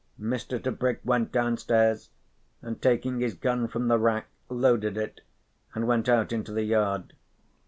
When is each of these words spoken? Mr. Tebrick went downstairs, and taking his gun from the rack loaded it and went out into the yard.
Mr. 0.19 0.59
Tebrick 0.59 0.99
went 1.05 1.31
downstairs, 1.31 2.09
and 2.63 2.81
taking 2.81 3.19
his 3.19 3.35
gun 3.35 3.67
from 3.67 3.87
the 3.87 3.99
rack 3.99 4.29
loaded 4.49 4.97
it 4.97 5.21
and 5.75 5.85
went 5.87 6.09
out 6.09 6.31
into 6.31 6.51
the 6.51 6.63
yard. 6.63 7.13